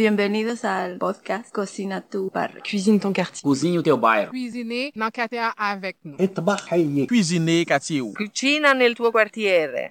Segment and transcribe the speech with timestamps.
[0.00, 2.62] Bienvenidos al podcast Cocina tu barrio.
[2.62, 3.42] Cuisine ton quartier.
[3.42, 4.30] Cozinhe o teu bairro.
[4.30, 6.16] Cuisiner dans quartier avec nous.
[7.06, 8.00] Cuisiner quartier.
[8.16, 9.90] Cucina nel tuo quartiere.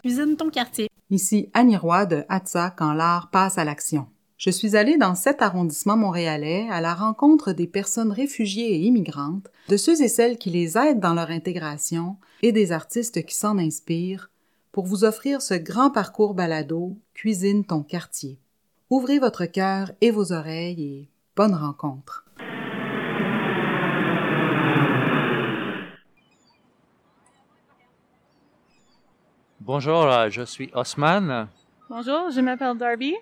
[0.00, 0.88] Cuisine ton quartier.
[1.10, 4.06] Ici Annie Roy de Hatsa quand l'art passe à l'action.
[4.38, 9.50] Je suis allée dans cet arrondissement montréalais à la rencontre des personnes réfugiées et immigrantes,
[9.68, 13.58] de ceux et celles qui les aident dans leur intégration et des artistes qui s'en
[13.58, 14.30] inspirent
[14.70, 18.38] pour vous offrir ce grand parcours balado Cuisine ton quartier.
[18.88, 22.24] Ouvrez votre cœur et vos oreilles et bonne rencontre.
[29.58, 31.48] Bonjour, euh, je suis Osman.
[31.90, 33.16] Bonjour, je m'appelle Darby.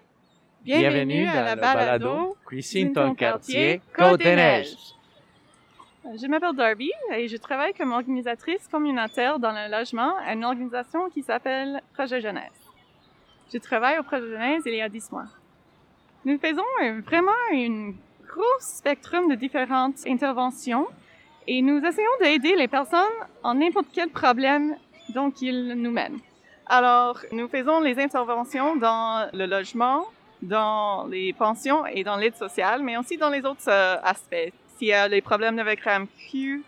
[0.63, 4.77] Bienvenue, dans le balado Cuisine ton quartier Côte des Neiges.
[6.05, 11.09] Je m'appelle Darby et je travaille comme organisatrice communautaire dans le logement à une organisation
[11.09, 12.71] qui s'appelle Projet Jeunesse.
[13.51, 15.25] Je travaille au Projet Jeunesse il y a 10 mois.
[16.27, 17.93] Nous faisons euh, vraiment un
[18.27, 20.87] gros spectrum de différentes interventions
[21.47, 24.75] et nous essayons d'aider les personnes en n'importe quel problème
[25.11, 26.19] dont ils nous mènent.
[26.67, 30.07] Alors, nous faisons les interventions dans le logement,
[30.41, 34.51] dans les pensions et dans l'aide sociale, mais aussi dans les autres euh, aspects.
[34.79, 36.63] S'il y a des problèmes avec RAMQ,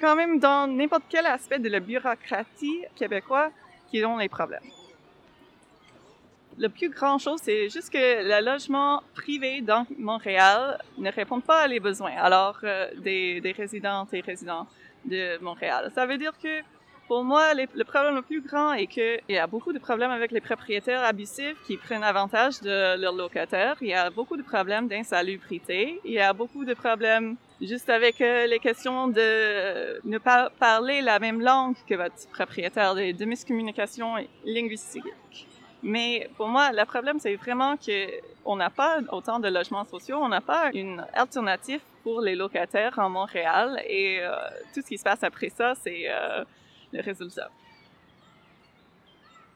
[0.00, 3.50] quand même dans n'importe quel aspect de la bureaucratie québécoise
[3.90, 4.62] qui ont les problèmes.
[6.58, 11.66] Le plus grand chose, c'est juste que le logement privé dans Montréal ne répond pas
[11.66, 14.66] les besoins, alors euh, des, des résidentes et résidents
[15.04, 15.90] de Montréal.
[15.94, 16.60] Ça veut dire que
[17.08, 20.30] pour moi, le problème le plus grand est qu'il y a beaucoup de problèmes avec
[20.30, 23.76] les propriétaires abusifs qui prennent avantage de leurs locataires.
[23.80, 26.00] Il y a beaucoup de problèmes d'insalubrité.
[26.04, 30.50] Il y a beaucoup de problèmes juste avec euh, les questions de euh, ne pas
[30.58, 34.14] parler la même langue que votre propriétaire, de, de miscommunication
[34.44, 35.04] linguistique.
[35.82, 38.08] Mais pour moi, le problème, c'est vraiment que
[38.44, 42.98] on n'a pas autant de logements sociaux, on n'a pas une alternative pour les locataires
[42.98, 44.30] en Montréal et euh,
[44.72, 46.44] tout ce qui se passe après ça, c'est euh,
[46.92, 47.50] le résultat.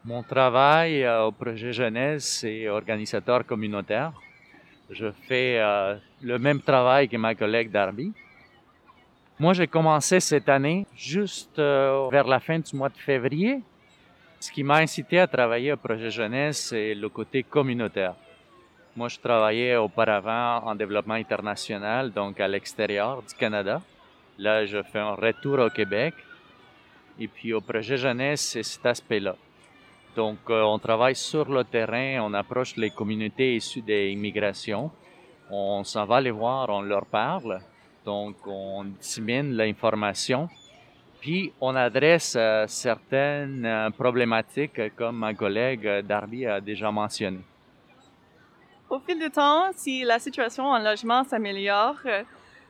[0.04, 4.12] Mon travail euh, au projet jeunesse, c'est organisateur communautaire.
[4.90, 5.58] Je fais
[6.22, 8.12] le même travail que ma collègue Darby.
[9.40, 13.62] Moi, j'ai commencé cette année juste vers la fin du mois de février.
[14.38, 18.14] Ce qui m'a incité à travailler au projet jeunesse, c'est le côté communautaire.
[18.94, 23.82] Moi, je travaillais auparavant en développement international, donc à l'extérieur du Canada.
[24.38, 26.14] Là, je fais un retour au Québec.
[27.18, 29.36] Et puis au projet jeunesse, c'est cet aspect-là.
[30.14, 34.90] Donc, euh, on travaille sur le terrain, on approche les communautés issues des immigrations.
[35.50, 37.60] On s'en va les voir, on leur parle.
[38.04, 40.48] Donc, on dissémine l'information.
[41.26, 47.40] Puis, on adresse euh, certaines euh, problématiques, comme ma collègue euh, Darby a déjà mentionné.
[48.88, 51.96] Au fil du temps, si la situation en logement s'améliore,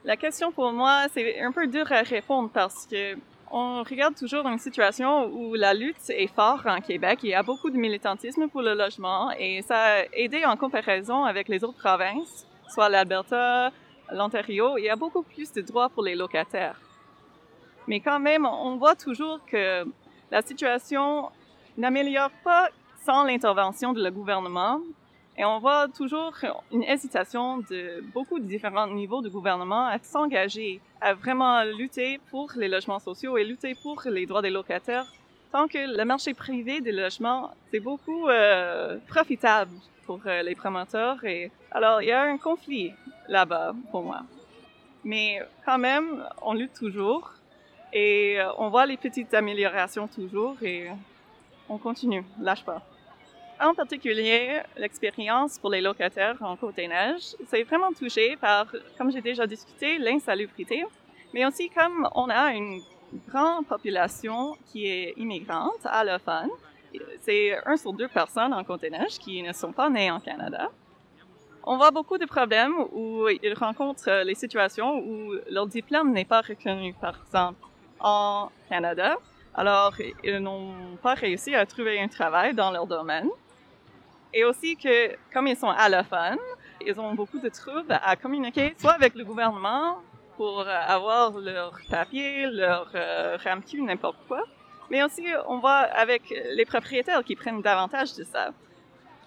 [0.06, 3.18] la question pour moi, c'est un peu dur à répondre parce que
[3.50, 7.18] on regarde toujours une situation où la lutte est forte en Québec.
[7.24, 11.24] Il y a beaucoup de militantisme pour le logement et ça a aidé en comparaison
[11.24, 13.70] avec les autres provinces, soit l'Alberta,
[14.10, 14.78] l'Ontario.
[14.78, 16.80] Il y a beaucoup plus de droits pour les locataires.
[17.88, 19.86] Mais quand même, on voit toujours que
[20.30, 21.30] la situation
[21.78, 22.68] n'améliore pas
[23.04, 24.80] sans l'intervention de le gouvernement.
[25.38, 26.32] Et on voit toujours
[26.72, 32.50] une hésitation de beaucoup de différents niveaux de gouvernement à s'engager, à vraiment lutter pour
[32.56, 35.06] les logements sociaux et lutter pour les droits des locataires.
[35.52, 39.72] Tant que le marché privé des logements, c'est beaucoup euh, profitable
[40.06, 41.22] pour euh, les promoteurs.
[41.24, 42.92] Et alors, il y a un conflit
[43.28, 44.22] là-bas pour moi.
[45.04, 47.32] Mais quand même, on lutte toujours
[47.92, 50.88] et euh, on voit les petites améliorations toujours et
[51.68, 52.82] on continue, lâche pas.
[53.58, 58.66] En particulier, l'expérience pour les locataires en Côte-des-Neiges, c'est vraiment touché par,
[58.98, 60.84] comme j'ai déjà discuté, l'insalubrité,
[61.32, 62.82] mais aussi comme on a une
[63.28, 66.50] grande population qui est immigrante, allophone.
[67.20, 70.68] C'est un sur deux personnes en Côte-des-Neiges qui ne sont pas nées en Canada.
[71.64, 76.42] On voit beaucoup de problèmes où ils rencontrent les situations où leur diplôme n'est pas
[76.42, 77.58] reconnu, par exemple,
[78.00, 79.16] en Canada.
[79.54, 83.28] Alors, ils n'ont pas réussi à trouver un travail dans leur domaine.
[84.34, 86.38] Et aussi que, comme ils sont allophones,
[86.84, 89.98] ils ont beaucoup de troubles à communiquer, soit avec le gouvernement
[90.36, 93.38] pour avoir leur papier, leur euh,
[93.78, 94.44] n'importe quoi,
[94.90, 98.50] mais aussi on voit avec les propriétaires qui prennent davantage de ça.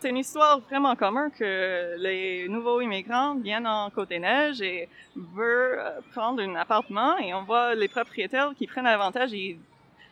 [0.01, 5.99] C'est une histoire vraiment commune que les nouveaux immigrants viennent en Côte-des-Neiges et veulent euh,
[6.13, 9.59] prendre un appartement et on voit les propriétaires qui prennent avantage et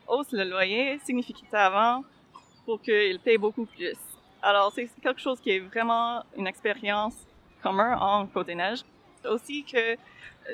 [0.05, 2.03] haussent le loyer significativement
[2.65, 3.95] pour qu'ils payent beaucoup plus.
[4.41, 7.15] Alors, c'est quelque chose qui est vraiment une expérience
[7.63, 8.83] commune en Côte-des-Neiges.
[9.23, 9.95] Aussi que euh,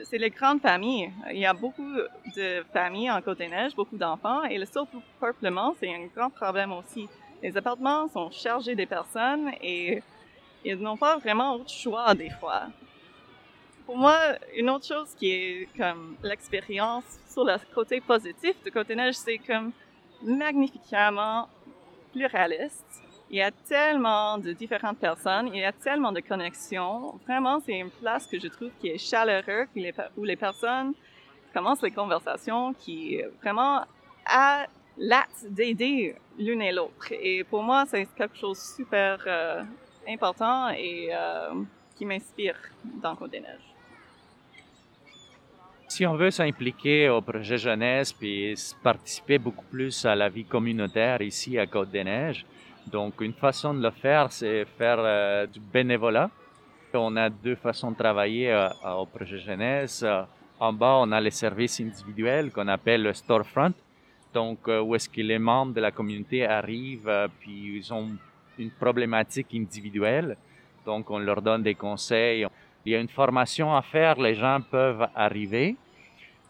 [0.03, 1.11] c'est les grandes familles.
[1.31, 1.91] Il y a beaucoup
[2.35, 7.09] de familles en Côte-des-Neiges, beaucoup d'enfants, et le surpeuplement, c'est un grand problème aussi.
[7.43, 10.01] Les appartements sont chargés des personnes et
[10.65, 12.63] ils n'ont pas vraiment autre choix des fois.
[13.85, 14.17] Pour moi,
[14.55, 19.71] une autre chose qui est comme l'expérience sur le côté positif de Côte-des-Neiges, c'est comme
[20.23, 21.47] magnifiquement
[22.11, 23.03] pluraliste
[23.33, 27.19] il y a tellement de différentes personnes, il y a tellement de connexions.
[27.25, 29.67] Vraiment, c'est une place que je trouve qui est chaleureuse,
[30.15, 30.93] où les personnes
[31.51, 33.85] commencent les conversations, qui vraiment
[34.27, 34.67] a
[34.97, 37.11] l'acte d'aider l'une et l'autre.
[37.11, 39.63] Et pour moi, c'est quelque chose de super euh,
[40.07, 41.53] important et euh,
[41.95, 43.73] qui m'inspire dans Côte-des-Neiges.
[45.87, 51.21] Si on veut s'impliquer au projet jeunesse puis participer beaucoup plus à la vie communautaire
[51.21, 52.45] ici à Côte-des-Neiges,
[52.91, 56.29] donc, une façon de le faire, c'est faire euh, du bénévolat.
[56.93, 58.53] On a deux façons de travailler
[58.85, 60.05] au projet jeunesse.
[60.59, 63.73] En bas, on a les services individuels qu'on appelle le storefront.
[64.33, 68.09] Donc, où est-ce que les membres de la communauté arrivent, puis ils ont
[68.57, 70.37] une problématique individuelle.
[70.85, 72.45] Donc, on leur donne des conseils.
[72.85, 74.19] Il y a une formation à faire.
[74.19, 75.75] Les gens peuvent arriver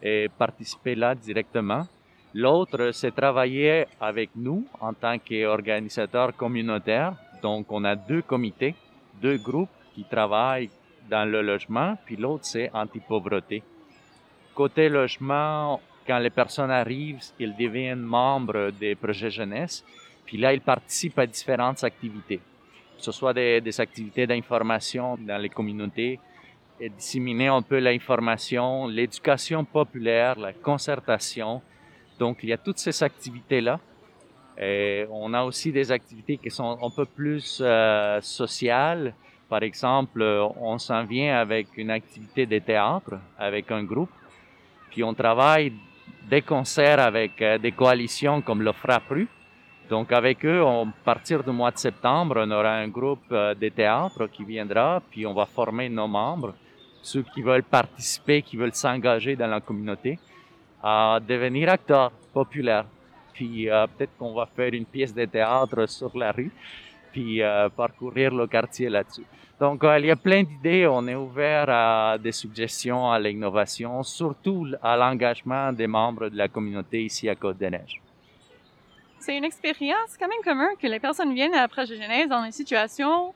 [0.02, 1.88] et participer là directement.
[2.34, 7.14] L'autre, c'est travailler avec nous en tant qu'organisateur communautaire.
[7.42, 8.76] Donc, on a deux comités,
[9.22, 10.70] deux groupes qui travaillent
[11.10, 13.62] dans le logement, puis l'autre, c'est anti-pauvreté.
[14.56, 19.84] Côté logement, quand les personnes arrivent, ils deviennent membres des projets jeunesse,
[20.26, 22.38] puis là, ils participent à différentes activités,
[22.98, 26.20] que ce soit des, activités d'information dans les communautés,
[26.80, 31.62] et disséminer un peu l'information, l'éducation populaire, la concertation,
[32.20, 33.80] donc, il y a toutes ces activités-là.
[34.58, 39.14] Et on a aussi des activités qui sont un peu plus euh, sociales.
[39.50, 44.12] Par exemple, on s'en vient avec une activité de théâtre, avec un groupe.
[44.92, 45.74] Puis on travaille
[46.30, 49.28] des concerts avec euh, des coalitions comme le Frappru.
[49.90, 53.70] Donc avec eux, à partir du mois de septembre, on aura un groupe euh, de
[53.70, 56.54] théâtre qui viendra, puis on va former nos membres,
[57.02, 60.18] ceux qui veulent participer, qui veulent s'engager dans la communauté
[60.82, 62.86] à devenir acteur populaire.
[63.34, 66.52] Puis euh, peut-être qu'on va faire une pièce de théâtre sur la rue,
[67.14, 69.26] puis euh, parcourir le quartier là-dessus.
[69.60, 74.04] Donc euh, il y a plein d'idées, on est ouvert à des suggestions, à l'innovation,
[74.04, 78.02] surtout à l'engagement des membres de la communauté ici à Côte-des-Neiges.
[79.20, 82.44] C'est une expérience quand même commune que les personnes viennent à la projet Genèse dans
[82.44, 83.34] une situation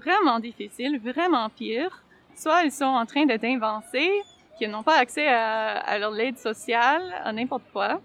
[0.00, 2.02] vraiment difficile, vraiment pire.
[2.34, 4.12] Soit ils sont en train d'être invancés,
[4.58, 8.00] qui n'ont pas accès à, leur aide sociale, à n'importe quoi.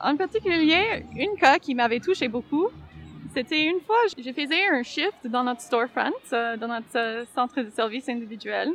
[0.00, 2.68] En particulier, une cas qui m'avait touché beaucoup,
[3.34, 7.60] c'était une fois, je faisais un shift dans notre storefront, euh, dans notre euh, centre
[7.60, 8.72] de service individuel.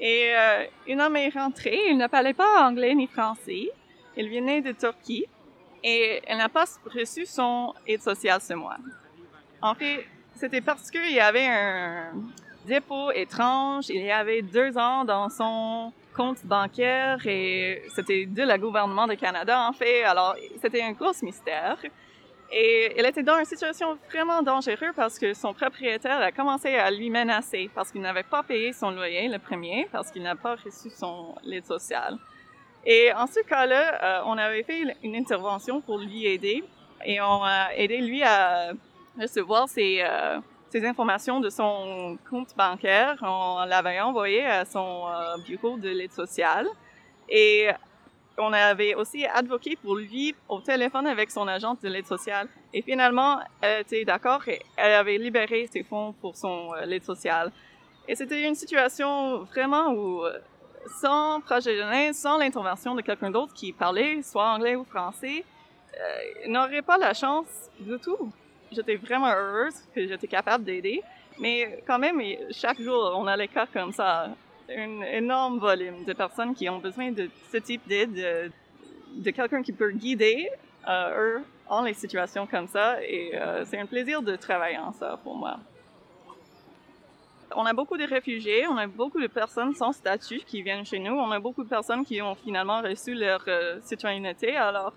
[0.00, 3.68] Et euh, une homme est rentrée, il ne parlait pas anglais ni français.
[4.16, 5.26] Il venait de Turquie
[5.84, 8.78] et elle n'a pas reçu son aide sociale ce mois.
[9.60, 12.12] En fait, c'était parce qu'il y avait un
[12.66, 13.88] dépôt étrange.
[13.88, 19.16] Il y avait deux ans dans son compte bancaire et c'était de la gouvernement du
[19.16, 20.04] Canada en fait.
[20.04, 21.78] Alors c'était un gros mystère.
[22.54, 26.90] Et elle était dans une situation vraiment dangereuse parce que son propriétaire a commencé à
[26.90, 30.56] lui menacer parce qu'il n'avait pas payé son loyer le premier parce qu'il n'a pas
[30.56, 32.18] reçu son aide sociale.
[32.84, 36.62] Et en ce cas-là, euh, on avait fait une intervention pour lui aider
[37.06, 38.72] et on a aidé lui à
[39.18, 40.40] recevoir ses, euh,
[40.84, 43.16] informations de son compte bancaire.
[43.22, 46.66] On l'avait envoyé à son euh, bureau de l'aide sociale.
[47.30, 47.68] Et
[48.38, 52.48] on avait aussi advoqué pour lui au téléphone avec son agente de l'aide sociale.
[52.72, 57.04] Et finalement, elle était d'accord et elle avait libéré ses fonds pour son euh, l'aide
[57.04, 57.52] sociale.
[58.08, 60.38] Et c'était une situation vraiment où, euh,
[61.00, 65.44] sans projet jeunesse, sans l'intervention de quelqu'un d'autre qui parlait soit anglais ou français,
[65.94, 68.32] euh, n'aurait pas la chance du tout
[68.74, 71.02] j'étais vraiment heureuse que j'étais capable d'aider.
[71.38, 72.20] Mais quand même,
[72.50, 74.28] chaque jour, on a les cas comme ça.
[74.68, 78.50] Un énorme volume de personnes qui ont besoin de ce type d'aide,
[79.16, 80.48] de, quelqu'un qui peut guider
[80.88, 83.02] euh, eux en les situations comme ça.
[83.02, 85.58] Et euh, c'est un plaisir de travailler en ça pour moi.
[87.54, 90.98] On a beaucoup de réfugiés, on a beaucoup de personnes sans statut qui viennent chez
[90.98, 94.56] nous, on a beaucoup de personnes qui ont finalement reçu leur euh, citoyenneté.
[94.56, 94.94] Alors,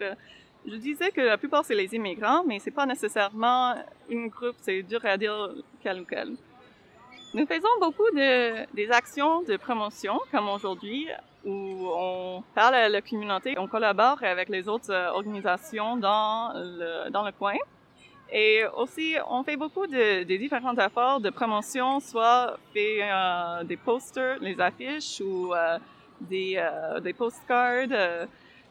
[0.66, 3.76] je disais que la plupart, c'est les immigrants, mais c'est pas nécessairement
[4.10, 5.50] une groupe, c'est dur à dire
[5.82, 6.36] quel ou quel.
[7.36, 11.10] Nous faisons beaucoup de, des actions de promotion, comme aujourd'hui,
[11.44, 17.10] où on parle à la communauté, on collabore avec les autres euh, organisations dans le,
[17.10, 17.58] dans le coin.
[18.32, 23.76] Et aussi, on fait beaucoup de, de différents efforts de promotion, soit fait euh, des
[23.76, 25.78] posters, les affiches ou euh,
[26.22, 28.26] des, euh, des postcards, euh,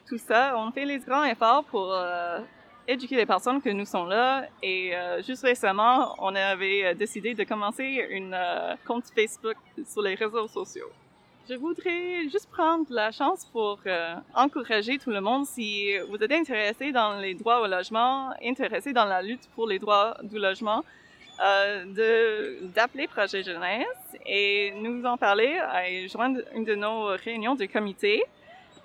[0.08, 0.54] tout ça.
[0.56, 2.38] On fait les grands efforts pour euh,
[2.86, 4.46] éduquer les personnes que nous sommes là.
[4.62, 10.02] Et euh, juste récemment, on avait euh, décidé de commencer une euh, compte Facebook sur
[10.02, 10.90] les réseaux sociaux.
[11.48, 16.32] Je voudrais juste prendre la chance pour euh, encourager tout le monde si vous êtes
[16.32, 20.82] intéressé dans les droits au logement, intéressé dans la lutte pour les droits du logement,
[21.38, 27.68] de d'appeler Projet Jeunesse et nous en parler et joindre une de nos réunions du
[27.68, 28.22] comité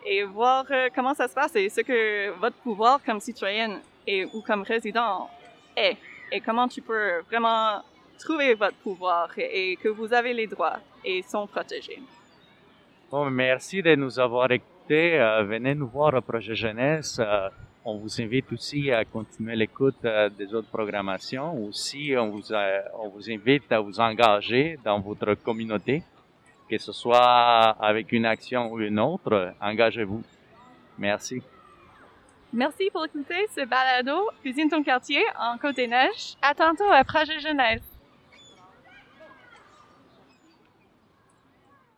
[0.05, 4.25] et voir euh, comment ça se passe et ce que votre pouvoir comme citoyenne et
[4.25, 5.29] ou comme résident
[5.75, 5.97] est
[6.31, 7.81] et comment tu peux vraiment
[8.17, 12.01] trouver votre pouvoir et, que vous avez les droits et sont protégés.
[13.09, 15.19] Bon, merci de nous avoir écoutés.
[15.19, 17.17] Euh, venez nous voir au projet jeunesse.
[17.19, 17.49] Euh,
[17.85, 20.05] on vous invite aussi à continuer l'écoute
[20.37, 21.65] des autres programmations.
[21.65, 26.03] Aussi, on vous invite à vous engager dans votre communauté,
[26.69, 29.53] que ce soit avec une action ou une autre.
[29.61, 30.21] Engagez-vous.
[30.97, 31.41] Merci.
[32.51, 36.35] Merci pour écouter ce balado Cuisine ton quartier en Côte-des-Neiges.
[36.41, 37.81] À tantôt à Projet Jeunesse.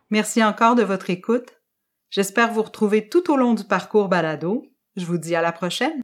[0.09, 1.61] Merci encore de votre écoute.
[2.09, 4.65] J'espère vous retrouver tout au long du parcours balado.
[4.97, 6.01] Je vous dis à la prochaine.